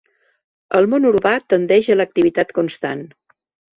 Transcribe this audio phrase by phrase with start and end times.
[0.79, 3.05] El món urbà tendeix a l'activitat constant.